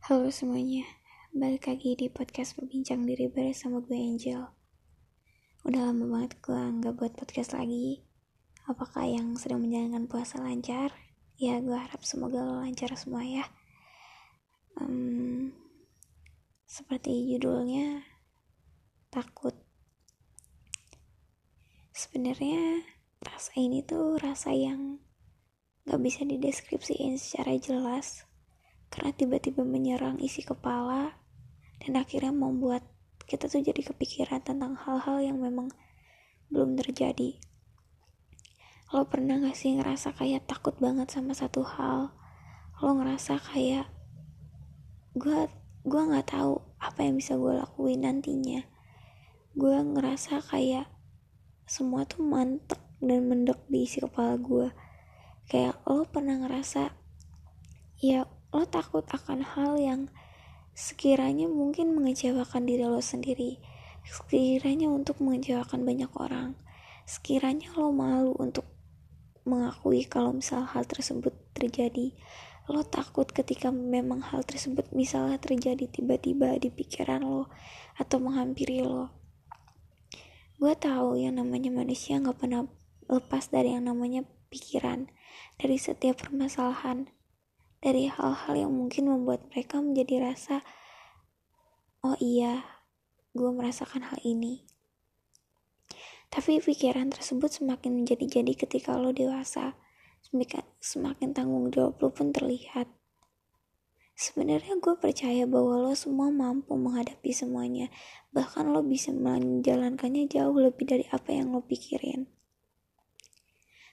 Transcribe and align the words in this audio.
Halo 0.00 0.32
semuanya, 0.32 0.88
balik 1.28 1.68
lagi 1.68 1.92
di 1.92 2.08
podcast 2.08 2.56
Berbincang 2.56 3.04
Diri 3.04 3.28
bersama 3.28 3.84
gue 3.84 4.00
Angel. 4.00 4.48
Udah 5.68 5.92
lama 5.92 6.08
banget 6.08 6.40
gue 6.40 6.56
nggak 6.56 6.96
buat 6.96 7.12
podcast 7.20 7.52
lagi. 7.52 8.00
Apakah 8.64 9.04
yang 9.04 9.36
sedang 9.36 9.60
menjalankan 9.60 10.08
puasa 10.08 10.40
lancar? 10.40 10.96
Ya 11.36 11.60
gue 11.60 11.76
harap 11.76 12.00
semoga 12.00 12.40
lo 12.40 12.64
lancar 12.64 12.88
semua 12.96 13.28
ya. 13.28 13.44
Um, 14.80 15.52
Seperti 16.64 17.36
judulnya 17.36 18.00
Takut. 19.12 19.52
Sebenarnya 21.92 22.88
rasa 23.20 23.52
ini 23.60 23.84
tuh 23.84 24.16
rasa 24.16 24.56
yang 24.56 24.96
gak 25.84 26.00
bisa 26.00 26.24
dideskripsiin 26.24 27.20
secara 27.20 27.60
jelas 27.60 28.29
karena 28.90 29.14
tiba-tiba 29.14 29.62
menyerang 29.62 30.18
isi 30.18 30.42
kepala 30.42 31.14
dan 31.80 31.96
akhirnya 31.96 32.34
membuat 32.34 32.82
kita 33.24 33.46
tuh 33.46 33.62
jadi 33.62 33.94
kepikiran 33.94 34.42
tentang 34.42 34.74
hal-hal 34.74 35.22
yang 35.22 35.38
memang 35.38 35.70
belum 36.50 36.74
terjadi. 36.74 37.38
Lo 38.90 39.06
pernah 39.06 39.38
gak 39.38 39.54
sih 39.54 39.78
ngerasa 39.78 40.18
kayak 40.18 40.50
takut 40.50 40.74
banget 40.82 41.06
sama 41.14 41.30
satu 41.30 41.62
hal? 41.62 42.10
Lo 42.82 42.90
ngerasa 42.98 43.38
kayak 43.38 43.86
gue 45.14 45.46
gue 45.80 46.02
nggak 46.02 46.34
tahu 46.34 46.60
apa 46.76 47.06
yang 47.06 47.16
bisa 47.16 47.38
gue 47.38 47.54
lakuin 47.54 48.02
nantinya. 48.02 48.66
Gue 49.54 49.78
ngerasa 49.78 50.42
kayak 50.42 50.90
semua 51.70 52.02
tuh 52.02 52.26
mantep 52.26 52.82
dan 52.98 53.30
mendek 53.30 53.62
di 53.70 53.86
isi 53.86 54.02
kepala 54.02 54.34
gue 54.36 54.74
kayak 55.46 55.82
lo 55.88 56.02
pernah 56.06 56.36
ngerasa 56.42 56.90
ya 58.02 58.26
lo 58.50 58.66
takut 58.66 59.06
akan 59.06 59.46
hal 59.46 59.78
yang 59.78 60.10
sekiranya 60.74 61.46
mungkin 61.46 61.94
mengecewakan 61.94 62.66
diri 62.66 62.82
lo 62.82 62.98
sendiri. 62.98 63.62
Sekiranya 64.02 64.90
untuk 64.90 65.22
mengecewakan 65.22 65.86
banyak 65.86 66.10
orang. 66.18 66.58
Sekiranya 67.06 67.70
lo 67.78 67.94
malu 67.94 68.34
untuk 68.38 68.66
mengakui 69.46 70.02
kalau 70.06 70.34
misal 70.34 70.66
hal 70.66 70.82
tersebut 70.82 71.30
terjadi. 71.54 72.14
Lo 72.66 72.82
takut 72.82 73.30
ketika 73.30 73.70
memang 73.70 74.22
hal 74.22 74.42
tersebut 74.42 74.90
misalnya 74.94 75.38
terjadi 75.38 75.86
tiba-tiba 75.90 76.58
di 76.58 76.70
pikiran 76.74 77.22
lo 77.22 77.50
atau 77.98 78.18
menghampiri 78.18 78.82
lo. 78.82 79.14
Gue 80.60 80.76
tahu 80.76 81.16
yang 81.16 81.38
namanya 81.40 81.72
manusia 81.72 82.20
nggak 82.20 82.36
pernah 82.36 82.68
lepas 83.06 83.48
dari 83.48 83.74
yang 83.74 83.88
namanya 83.88 84.26
pikiran 84.50 85.08
dari 85.56 85.78
setiap 85.78 86.20
permasalahan 86.26 87.10
dari 87.80 88.12
hal-hal 88.12 88.54
yang 88.54 88.72
mungkin 88.72 89.08
membuat 89.08 89.48
mereka 89.48 89.80
menjadi 89.80 90.32
rasa 90.32 90.60
oh 92.00 92.16
iya 92.20 92.64
gue 93.36 93.50
merasakan 93.52 94.08
hal 94.10 94.18
ini. 94.26 94.64
Tapi 96.30 96.62
pikiran 96.62 97.10
tersebut 97.10 97.50
semakin 97.50 98.02
menjadi-jadi 98.02 98.54
ketika 98.54 98.94
lo 98.94 99.10
dewasa. 99.10 99.74
Semakin, 100.22 100.62
semakin 100.78 101.34
tanggung 101.34 101.74
jawab 101.74 101.98
lo 101.98 102.14
pun 102.14 102.30
terlihat. 102.30 102.86
Sebenarnya 104.14 104.78
gue 104.78 104.94
percaya 105.00 105.48
bahwa 105.48 105.80
lo 105.80 105.94
semua 105.96 106.30
mampu 106.30 106.78
menghadapi 106.78 107.34
semuanya. 107.34 107.90
Bahkan 108.30 108.70
lo 108.70 108.86
bisa 108.86 109.10
menjalankannya 109.10 110.30
jauh 110.30 110.54
lebih 110.54 110.86
dari 110.86 111.06
apa 111.10 111.34
yang 111.34 111.50
lo 111.50 111.66
pikirin. 111.66 112.30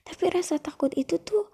Tapi 0.06 0.24
rasa 0.30 0.62
takut 0.62 0.94
itu 0.94 1.18
tuh 1.18 1.50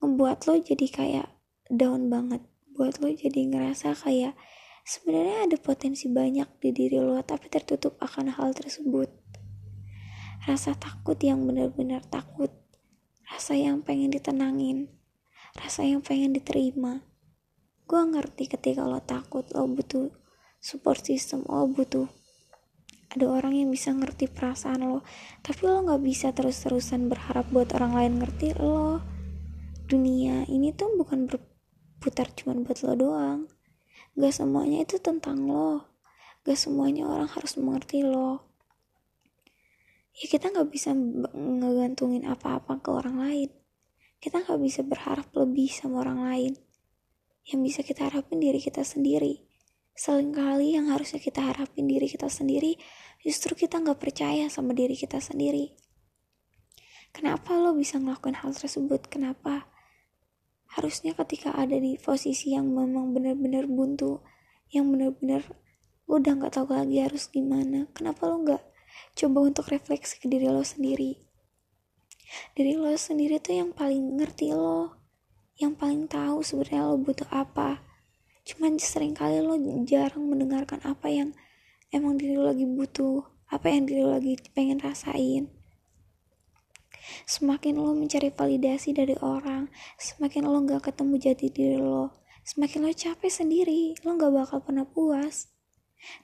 ngebuat 0.00 0.48
lo 0.48 0.54
jadi 0.64 0.86
kayak 0.88 1.28
down 1.68 2.08
banget. 2.08 2.42
Buat 2.72 3.04
lo 3.04 3.12
jadi 3.12 3.46
ngerasa 3.52 3.92
kayak 3.94 4.32
sebenarnya 4.82 5.46
ada 5.46 5.56
potensi 5.60 6.08
banyak 6.08 6.48
di 6.58 6.70
diri 6.72 6.98
lo 6.98 7.20
tapi 7.22 7.52
tertutup 7.52 8.00
akan 8.00 8.32
hal 8.32 8.56
tersebut. 8.56 9.12
Rasa 10.48 10.74
takut 10.74 11.20
yang 11.22 11.46
benar-benar 11.46 12.02
takut. 12.08 12.50
Rasa 13.28 13.54
yang 13.54 13.86
pengen 13.86 14.10
ditenangin. 14.10 14.90
Rasa 15.54 15.86
yang 15.86 16.02
pengen 16.02 16.34
diterima. 16.34 17.04
Gue 17.86 18.02
ngerti 18.02 18.48
ketika 18.48 18.82
lo 18.88 18.98
takut 19.04 19.46
lo 19.52 19.68
butuh 19.68 20.08
support 20.62 21.04
system 21.04 21.44
lo 21.44 21.68
butuh 21.68 22.08
ada 23.12 23.28
orang 23.28 23.52
yang 23.52 23.68
bisa 23.68 23.92
ngerti 23.92 24.24
perasaan 24.24 24.88
lo. 24.88 25.04
Tapi 25.44 25.60
lo 25.68 25.84
nggak 25.84 26.00
bisa 26.00 26.32
terus-terusan 26.32 27.12
berharap 27.12 27.44
buat 27.52 27.68
orang 27.76 27.92
lain 27.92 28.12
ngerti 28.24 28.56
lo. 28.56 29.04
Dunia 29.84 30.48
ini 30.48 30.72
tuh 30.72 30.96
bukan 30.96 31.28
ber 31.28 31.51
putar 32.02 32.26
cuman 32.34 32.66
buat 32.66 32.82
lo 32.82 32.98
doang 32.98 33.40
gak 34.18 34.34
semuanya 34.34 34.82
itu 34.82 34.98
tentang 34.98 35.46
lo 35.46 35.86
gak 36.42 36.58
semuanya 36.58 37.06
orang 37.06 37.30
harus 37.30 37.54
mengerti 37.54 38.02
lo 38.02 38.42
ya 40.18 40.26
kita 40.26 40.50
gak 40.50 40.66
bisa 40.66 40.90
ngegantungin 41.32 42.26
apa-apa 42.26 42.82
ke 42.82 42.90
orang 42.90 43.22
lain 43.22 43.50
kita 44.18 44.42
gak 44.42 44.58
bisa 44.58 44.82
berharap 44.82 45.30
lebih 45.38 45.70
sama 45.70 46.02
orang 46.02 46.26
lain 46.26 46.52
yang 47.46 47.62
bisa 47.62 47.86
kita 47.86 48.10
harapin 48.10 48.42
diri 48.42 48.58
kita 48.58 48.82
sendiri 48.82 49.52
Seringkali 49.92 50.72
yang 50.72 50.88
harusnya 50.88 51.20
kita 51.20 51.52
harapin 51.52 51.84
diri 51.84 52.08
kita 52.08 52.32
sendiri, 52.32 52.80
justru 53.20 53.52
kita 53.52 53.76
gak 53.84 54.00
percaya 54.00 54.48
sama 54.48 54.72
diri 54.72 54.96
kita 54.96 55.20
sendiri. 55.20 55.76
Kenapa 57.12 57.52
lo 57.60 57.76
bisa 57.76 58.00
ngelakuin 58.00 58.40
hal 58.40 58.56
tersebut? 58.56 59.04
Kenapa? 59.12 59.68
Harusnya 60.72 61.12
ketika 61.12 61.52
ada 61.52 61.76
di 61.76 62.00
posisi 62.00 62.56
yang 62.56 62.72
memang 62.72 63.12
benar-benar 63.12 63.68
buntu 63.68 64.24
yang 64.72 64.88
benar-benar 64.88 65.44
lo 66.08 66.18
udah 66.18 66.32
nggak 66.32 66.52
tahu 66.52 66.72
lagi 66.72 67.04
harus 67.04 67.28
gimana 67.28 67.88
kenapa 67.92 68.24
lo 68.28 68.40
nggak 68.40 68.62
coba 69.12 69.38
untuk 69.44 69.68
refleksi 69.68 70.20
ke 70.20 70.26
diri 70.28 70.48
lo 70.48 70.64
sendiri? 70.64 71.20
Diri 72.56 72.80
lo 72.80 72.88
sendiri 72.96 73.36
tuh 73.40 73.60
yang 73.60 73.70
paling 73.76 74.16
ngerti 74.16 74.56
lo 74.56 74.96
yang 75.60 75.76
paling 75.76 76.08
tahu 76.08 76.40
sebenarnya 76.40 76.88
lo 76.88 76.96
butuh 76.96 77.28
apa. 77.28 77.84
Cuman 78.42 78.80
sering 78.80 79.12
kali 79.14 79.38
lo 79.44 79.54
jarang 79.84 80.26
mendengarkan 80.26 80.80
apa 80.82 81.12
yang 81.12 81.36
emang 81.92 82.16
diri 82.16 82.40
lo 82.40 82.48
lagi 82.48 82.64
butuh 82.64 83.22
apa 83.52 83.68
yang 83.68 83.84
diri 83.84 84.00
lo 84.02 84.16
lagi 84.16 84.40
pengen 84.56 84.80
rasain 84.80 85.61
Semakin 87.26 87.78
lo 87.78 87.94
mencari 87.98 88.30
validasi 88.30 88.94
dari 88.94 89.18
orang, 89.18 89.66
semakin 89.98 90.46
lo 90.46 90.58
gak 90.62 90.92
ketemu 90.92 91.14
jati 91.18 91.46
diri 91.50 91.78
lo, 91.82 92.14
semakin 92.46 92.86
lo 92.86 92.90
capek 92.94 93.30
sendiri, 93.30 93.98
lo 94.06 94.14
gak 94.14 94.32
bakal 94.32 94.58
pernah 94.62 94.86
puas. 94.86 95.50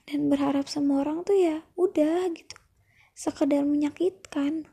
Dan 0.07 0.27
berharap 0.27 0.67
sama 0.67 1.03
orang 1.07 1.23
tuh 1.23 1.39
ya 1.39 1.63
udah 1.79 2.31
gitu, 2.35 2.59
sekedar 3.15 3.63
menyakitkan. 3.63 4.67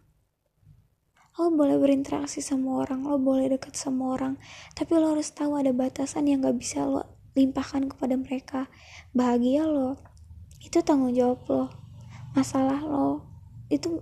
Lo 1.36 1.52
boleh 1.52 1.78
berinteraksi 1.78 2.40
sama 2.40 2.86
orang, 2.86 3.06
lo 3.06 3.20
boleh 3.20 3.52
deket 3.52 3.76
sama 3.76 4.16
orang, 4.16 4.40
tapi 4.74 4.96
lo 4.98 5.14
harus 5.14 5.30
tahu 5.34 5.58
ada 5.58 5.74
batasan 5.74 6.30
yang 6.30 6.46
gak 6.46 6.58
bisa 6.58 6.86
lo 6.86 7.06
limpahkan 7.36 7.92
kepada 7.92 8.16
mereka. 8.16 8.62
Bahagia 9.12 9.68
lo, 9.68 10.00
itu 10.64 10.80
tanggung 10.86 11.14
jawab 11.14 11.42
lo. 11.50 11.66
Masalah 12.34 12.82
lo, 12.82 13.26
itu 13.68 14.00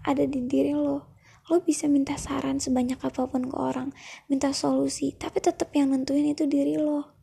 ada 0.00 0.24
di 0.24 0.48
diri 0.48 0.72
lo 0.72 1.09
lo 1.50 1.58
bisa 1.66 1.90
minta 1.90 2.14
saran 2.14 2.62
sebanyak 2.62 3.02
apa 3.02 3.26
pun 3.26 3.50
ke 3.50 3.56
orang 3.58 3.90
minta 4.30 4.54
solusi 4.54 5.18
tapi 5.18 5.42
tetap 5.42 5.74
yang 5.74 5.90
nentuin 5.90 6.30
itu 6.30 6.46
diri 6.46 6.78
lo. 6.78 7.18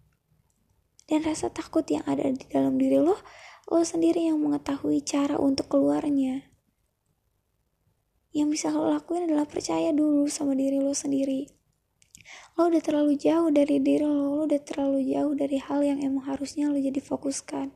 Dan 1.07 1.23
rasa 1.23 1.47
takut 1.47 1.87
yang 1.87 2.03
ada 2.03 2.27
di 2.27 2.43
dalam 2.51 2.75
diri 2.75 2.99
lo 2.99 3.15
lo 3.71 3.81
sendiri 3.83 4.27
yang 4.27 4.43
mengetahui 4.43 4.99
cara 5.07 5.39
untuk 5.39 5.71
keluarnya. 5.71 6.51
Yang 8.35 8.47
bisa 8.59 8.67
lo 8.75 8.91
lakuin 8.91 9.31
adalah 9.31 9.47
percaya 9.47 9.95
dulu 9.95 10.27
sama 10.27 10.53
diri 10.59 10.83
lo 10.83 10.91
sendiri. 10.91 11.47
Lo 12.59 12.67
udah 12.67 12.83
terlalu 12.83 13.15
jauh 13.15 13.47
dari 13.47 13.79
diri 13.79 14.03
lo 14.03 14.43
lo 14.43 14.43
udah 14.43 14.59
terlalu 14.59 15.07
jauh 15.07 15.31
dari 15.31 15.57
hal 15.63 15.79
yang 15.87 16.03
emang 16.03 16.27
harusnya 16.27 16.67
lo 16.67 16.75
jadi 16.75 16.99
fokuskan. 16.99 17.71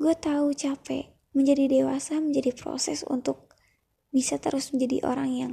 Gue 0.00 0.16
tahu 0.16 0.56
capek 0.56 1.12
menjadi 1.36 1.68
dewasa 1.68 2.20
menjadi 2.20 2.56
proses 2.56 3.04
untuk 3.04 3.49
bisa 4.10 4.42
terus 4.42 4.74
menjadi 4.74 5.06
orang 5.06 5.30
yang 5.30 5.52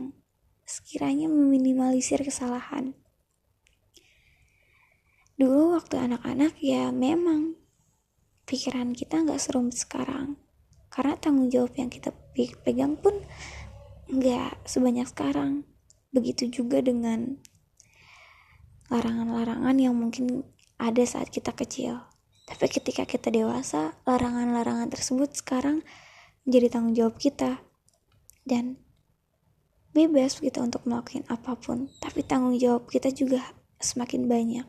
sekiranya 0.67 1.29
meminimalisir 1.29 2.21
kesalahan. 2.25 2.97
Dulu 5.37 5.77
waktu 5.77 6.01
anak-anak 6.01 6.57
ya 6.59 6.89
memang 6.89 7.53
pikiran 8.49 8.97
kita 8.97 9.21
nggak 9.21 9.37
serumit 9.37 9.77
sekarang. 9.77 10.41
Karena 10.89 11.13
tanggung 11.13 11.53
jawab 11.53 11.77
yang 11.77 11.93
kita 11.93 12.09
pegang 12.65 12.97
pun 12.97 13.21
nggak 14.09 14.65
sebanyak 14.65 15.05
sekarang. 15.05 15.61
Begitu 16.09 16.49
juga 16.49 16.81
dengan 16.81 17.37
larangan-larangan 18.89 19.77
yang 19.77 19.93
mungkin 19.93 20.41
ada 20.81 21.03
saat 21.05 21.29
kita 21.29 21.53
kecil. 21.53 22.01
Tapi 22.47 22.65
ketika 22.71 23.03
kita 23.03 23.27
dewasa, 23.27 23.99
larangan-larangan 24.07 24.89
tersebut 24.89 25.35
sekarang 25.35 25.83
menjadi 26.47 26.79
tanggung 26.79 26.95
jawab 26.95 27.19
kita 27.19 27.66
dan 28.47 28.79
bebas 29.91 30.39
kita 30.39 30.63
untuk 30.63 30.87
melakukan 30.87 31.27
apa 31.27 31.59
pun. 31.59 31.91
Tapi 31.99 32.23
tanggung 32.23 32.55
jawab 32.55 32.87
kita 32.87 33.11
juga 33.11 33.43
semakin 33.83 34.31
banyak. 34.31 34.67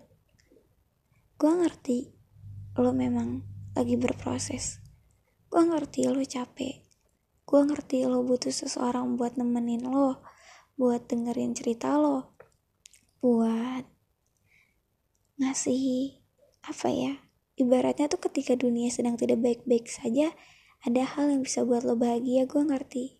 Gue 1.39 1.53
ngerti 1.55 2.11
lo 2.75 2.91
memang 2.91 3.47
lagi 3.79 3.95
berproses. 3.95 4.83
Gue 5.47 5.63
ngerti 5.63 6.11
lo 6.11 6.19
capek. 6.19 6.83
Gue 7.47 7.61
ngerti 7.63 8.03
lo 8.05 8.27
butuh 8.27 8.51
seseorang 8.51 9.15
buat 9.15 9.39
nemenin 9.39 9.87
lo 9.87 10.21
buat 10.79 11.11
dengerin 11.11 11.59
cerita 11.59 11.99
lo 11.99 12.39
buat 13.19 13.83
ngasih 15.43 16.15
apa 16.63 16.87
ya 16.87 17.19
ibaratnya 17.59 18.07
tuh 18.07 18.23
ketika 18.31 18.55
dunia 18.55 18.87
sedang 18.95 19.19
tidak 19.19 19.43
baik-baik 19.43 19.91
saja 19.91 20.31
ada 20.87 21.03
hal 21.03 21.35
yang 21.35 21.43
bisa 21.43 21.67
buat 21.67 21.83
lo 21.83 21.99
bahagia 21.99 22.47
gue 22.47 22.63
ngerti 22.63 23.18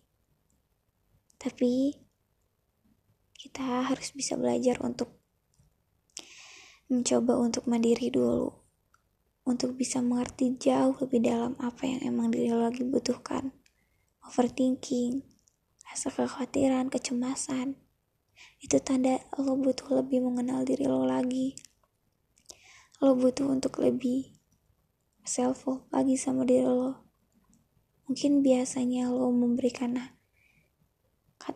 tapi 1.39 1.95
kita 3.39 3.87
harus 3.87 4.11
bisa 4.11 4.35
belajar 4.35 4.83
untuk 4.83 5.15
mencoba 6.91 7.39
untuk 7.39 7.63
mandiri 7.71 8.11
dulu. 8.11 8.51
Untuk 9.47 9.79
bisa 9.79 10.03
mengerti 10.03 10.59
jauh 10.59 10.93
lebih 10.99 11.23
dalam 11.23 11.55
apa 11.63 11.87
yang 11.87 12.03
emang 12.03 12.35
diri 12.35 12.51
lo 12.51 12.67
lagi 12.67 12.83
butuhkan. 12.83 13.55
Overthinking 14.27 15.23
rasa 15.87 16.11
kekhawatiran 16.11 16.91
kecemasan. 16.91 17.79
Itu 18.59 18.83
tanda 18.83 19.23
lo 19.39 19.55
butuh 19.55 20.03
lebih 20.03 20.19
mengenal 20.27 20.67
diri 20.67 20.85
lo 20.85 21.07
lagi. 21.07 21.55
Lo 22.99 23.15
butuh 23.15 23.47
untuk 23.47 23.79
lebih 23.79 24.35
self 25.23 25.63
love 25.63 25.87
lagi 25.95 26.19
sama 26.19 26.43
diri 26.43 26.67
lo. 26.67 27.07
Mungkin 28.11 28.43
biasanya 28.43 29.07
lo 29.07 29.31
memberikan 29.31 30.18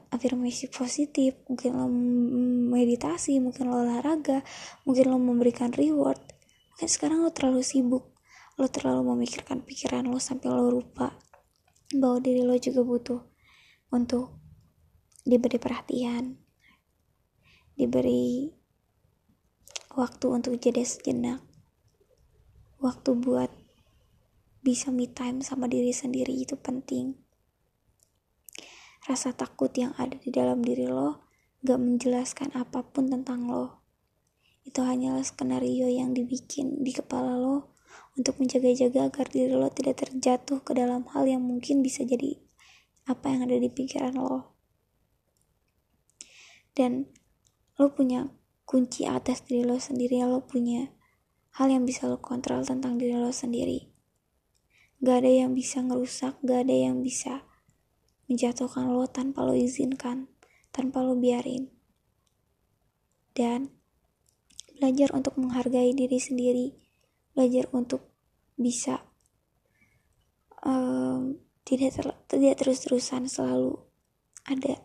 afirmasi 0.09 0.71
positif 0.71 1.35
mungkin 1.51 1.75
lo 1.75 1.85
meditasi 2.71 3.37
mungkin 3.43 3.67
lo 3.67 3.83
olahraga 3.83 4.41
mungkin 4.87 5.11
lo 5.11 5.17
memberikan 5.19 5.75
reward. 5.75 6.19
Mungkin 6.73 6.89
sekarang 6.89 7.21
lo 7.21 7.29
terlalu 7.35 7.61
sibuk 7.61 8.13
lo 8.53 8.69
terlalu 8.69 9.17
memikirkan 9.17 9.65
pikiran 9.65 10.05
lo 10.05 10.21
sampai 10.21 10.53
lo 10.53 10.69
lupa 10.69 11.17
bahwa 11.89 12.21
diri 12.21 12.45
lo 12.45 12.53
juga 12.57 12.85
butuh 12.85 13.21
untuk 13.89 14.37
diberi 15.25 15.57
perhatian 15.57 16.37
diberi 17.73 18.53
waktu 19.97 20.25
untuk 20.29 20.53
jeda 20.61 20.85
sejenak 20.85 21.41
waktu 22.77 23.17
buat 23.17 23.49
bisa 24.61 24.93
me 24.93 25.09
time 25.09 25.41
sama 25.41 25.65
diri 25.65 25.89
sendiri 25.89 26.37
itu 26.37 26.53
penting 26.53 27.22
Rasa 29.03 29.35
takut 29.35 29.67
yang 29.75 29.91
ada 29.99 30.15
di 30.15 30.31
dalam 30.31 30.63
diri 30.63 30.87
lo 30.87 31.27
gak 31.59 31.75
menjelaskan 31.75 32.55
apa 32.55 32.87
pun 32.87 33.11
tentang 33.11 33.51
lo. 33.51 33.83
Itu 34.63 34.79
hanyalah 34.79 35.27
skenario 35.27 35.91
yang 35.91 36.15
dibikin 36.15 36.79
di 36.79 36.95
kepala 36.95 37.35
lo 37.35 37.75
untuk 38.15 38.39
menjaga-jaga 38.39 39.11
agar 39.11 39.27
diri 39.27 39.51
lo 39.51 39.67
tidak 39.67 40.07
terjatuh 40.07 40.63
ke 40.63 40.71
dalam 40.71 41.03
hal 41.11 41.27
yang 41.27 41.43
mungkin 41.43 41.83
bisa 41.83 42.07
jadi 42.07 42.39
apa 43.03 43.27
yang 43.27 43.43
ada 43.43 43.59
di 43.59 43.67
pikiran 43.67 44.15
lo. 44.15 44.55
Dan 46.71 47.11
lo 47.75 47.91
punya 47.91 48.31
kunci 48.63 49.03
atas 49.03 49.43
diri 49.43 49.67
lo 49.67 49.83
sendiri, 49.83 50.23
lo 50.23 50.47
punya 50.47 50.95
hal 51.59 51.67
yang 51.67 51.83
bisa 51.83 52.07
lo 52.07 52.23
kontrol 52.23 52.63
tentang 52.63 52.95
diri 52.95 53.19
lo 53.19 53.35
sendiri. 53.35 53.91
Gak 55.03 55.27
ada 55.27 55.31
yang 55.43 55.51
bisa 55.51 55.83
ngerusak, 55.83 56.39
gak 56.39 56.63
ada 56.63 56.75
yang 56.87 57.03
bisa 57.03 57.43
menjatuhkan 58.27 58.87
lo 58.87 59.05
tanpa 59.09 59.43
lo 59.43 59.53
izinkan, 59.55 60.31
tanpa 60.71 61.03
lo 61.03 61.15
biarin. 61.17 61.69
Dan 63.33 63.73
belajar 64.77 65.13
untuk 65.13 65.35
menghargai 65.39 65.91
diri 65.93 66.19
sendiri, 66.21 66.67
belajar 67.33 67.67
untuk 67.73 68.07
bisa 68.53 69.01
um, 70.63 71.39
tidak 71.63 71.95
ter 71.95 72.05
tidak 72.29 72.55
terus-terusan 72.59 73.27
selalu 73.27 73.79
ada. 74.47 74.79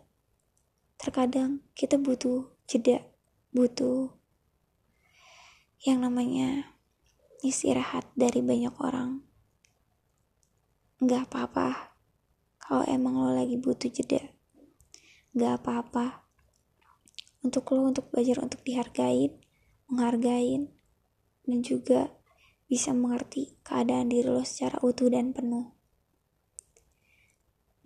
Terkadang 0.99 1.63
kita 1.79 1.99
butuh 1.99 2.51
jeda, 2.67 3.07
butuh 3.55 4.11
yang 5.87 6.03
namanya 6.03 6.75
istirahat 7.43 8.07
dari 8.19 8.43
banyak 8.43 8.75
orang. 8.83 9.23
Gak 10.99 11.31
apa-apa 11.31 11.88
kalau 12.69 12.85
emang 12.85 13.17
lo 13.17 13.33
lagi 13.33 13.57
butuh 13.57 13.89
jeda 13.89 14.21
gak 15.39 15.63
apa-apa. 15.63 16.27
Untuk 17.47 17.71
lo 17.71 17.87
untuk 17.87 18.11
belajar 18.11 18.43
untuk 18.43 18.61
dihargain 18.67 19.39
menghargain 19.89 20.69
dan 21.49 21.65
juga 21.65 22.13
bisa 22.69 22.93
mengerti 22.93 23.57
keadaan 23.65 24.13
diri 24.13 24.29
lo 24.29 24.45
secara 24.45 24.83
utuh 24.85 25.09
dan 25.09 25.33
penuh. 25.33 25.73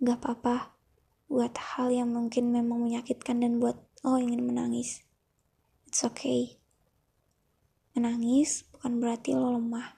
Gak 0.03 0.19
apa-apa 0.19 0.75
buat 1.29 1.55
hal 1.55 1.93
yang 1.93 2.11
mungkin 2.11 2.51
memang 2.51 2.83
menyakitkan 2.83 3.39
dan 3.39 3.61
buat 3.61 3.79
lo 4.03 4.19
ingin 4.19 4.43
menangis. 4.43 5.05
It's 5.87 6.03
okay. 6.03 6.59
Menangis 7.93 8.65
bukan 8.73 8.99
berarti 8.99 9.37
lo 9.37 9.53
lemah. 9.55 9.95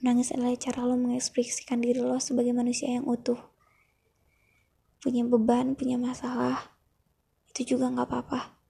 Menangis 0.00 0.32
adalah 0.32 0.56
cara 0.56 0.86
lo 0.86 0.96
mengekspresikan 0.96 1.82
diri 1.84 2.00
lo 2.00 2.16
sebagai 2.16 2.56
manusia 2.56 2.96
yang 2.96 3.04
utuh 3.04 3.49
punya 5.00 5.24
beban, 5.24 5.74
punya 5.74 5.96
masalah, 5.96 6.76
itu 7.50 7.74
juga 7.74 7.90
nggak 7.90 8.06
apa-apa. 8.06 8.60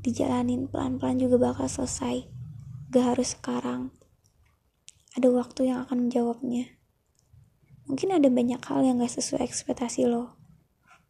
Dijalanin 0.00 0.64
pelan-pelan 0.64 1.20
juga 1.20 1.36
bakal 1.52 1.68
selesai. 1.68 2.24
Gak 2.88 3.04
harus 3.14 3.36
sekarang. 3.36 3.92
Ada 5.12 5.28
waktu 5.28 5.68
yang 5.68 5.84
akan 5.84 6.08
menjawabnya. 6.08 6.72
Mungkin 7.84 8.16
ada 8.16 8.32
banyak 8.32 8.64
hal 8.64 8.80
yang 8.80 9.04
gak 9.04 9.12
sesuai 9.12 9.44
ekspektasi 9.44 10.08
lo. 10.08 10.40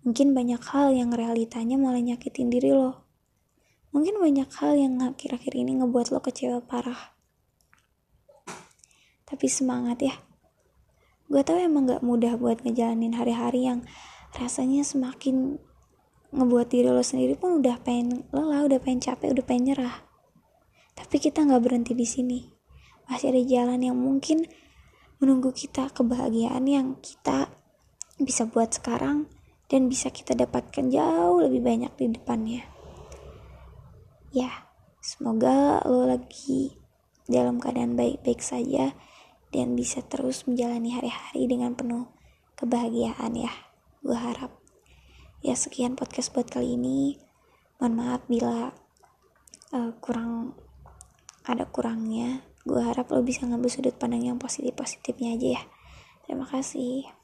Mungkin 0.03 0.35
banyak 0.35 0.59
hal 0.75 0.91
yang 0.91 1.15
realitanya 1.15 1.79
malah 1.79 2.03
nyakitin 2.03 2.51
diri 2.51 2.75
lo. 2.75 3.07
Mungkin 3.95 4.19
banyak 4.19 4.51
hal 4.59 4.75
yang 4.75 4.99
akhir-akhir 4.99 5.55
ini 5.55 5.79
ngebuat 5.79 6.11
lo 6.11 6.19
kecewa 6.19 6.59
parah. 6.67 7.15
Tapi 9.23 9.47
semangat 9.47 10.03
ya. 10.03 10.19
Gue 11.31 11.47
tau 11.47 11.63
emang 11.63 11.87
gak 11.87 12.03
mudah 12.03 12.35
buat 12.35 12.67
ngejalanin 12.67 13.15
hari-hari 13.15 13.71
yang 13.71 13.87
rasanya 14.37 14.87
semakin 14.87 15.59
ngebuat 16.31 16.71
diri 16.71 16.87
lo 16.87 17.03
sendiri 17.03 17.35
pun 17.35 17.59
udah 17.59 17.83
pengen 17.83 18.27
lelah, 18.31 18.63
udah 18.71 18.79
pengen 18.79 19.03
capek, 19.03 19.35
udah 19.35 19.45
pengen 19.45 19.75
nyerah. 19.75 19.97
Tapi 20.95 21.17
kita 21.19 21.43
nggak 21.43 21.63
berhenti 21.63 21.93
di 21.95 22.07
sini. 22.07 22.41
Masih 23.11 23.35
ada 23.35 23.43
jalan 23.43 23.81
yang 23.83 23.99
mungkin 23.99 24.47
menunggu 25.19 25.51
kita 25.51 25.91
kebahagiaan 25.91 26.63
yang 26.71 27.03
kita 27.03 27.51
bisa 28.23 28.47
buat 28.47 28.71
sekarang 28.71 29.27
dan 29.67 29.91
bisa 29.91 30.15
kita 30.15 30.39
dapatkan 30.39 30.87
jauh 30.87 31.43
lebih 31.43 31.67
banyak 31.67 31.93
di 31.99 32.07
depannya. 32.15 32.63
Ya, 34.31 34.71
semoga 35.03 35.83
lo 35.83 36.07
lagi 36.07 36.79
dalam 37.27 37.59
keadaan 37.59 37.99
baik-baik 37.99 38.39
saja 38.39 38.95
dan 39.51 39.75
bisa 39.75 39.99
terus 40.07 40.47
menjalani 40.47 40.95
hari-hari 40.95 41.51
dengan 41.51 41.75
penuh 41.75 42.07
kebahagiaan 42.55 43.35
ya 43.35 43.70
gue 44.01 44.17
harap 44.17 44.53
ya 45.45 45.53
sekian 45.57 45.97
podcast 45.97 46.33
buat 46.33 46.49
kali 46.49 46.75
ini. 46.77 47.21
Mohon 47.81 47.95
maaf 47.97 48.23
bila 48.29 48.73
uh, 49.77 49.93
kurang 50.01 50.57
ada 51.45 51.69
kurangnya. 51.69 52.45
Gue 52.65 52.81
harap 52.81 53.09
lo 53.13 53.25
bisa 53.25 53.49
ngambil 53.49 53.71
sudut 53.73 53.97
pandang 53.97 54.25
yang 54.25 54.39
positif 54.41 54.77
positifnya 54.77 55.37
aja 55.37 55.49
ya. 55.61 55.63
Terima 56.25 56.45
kasih 56.49 57.20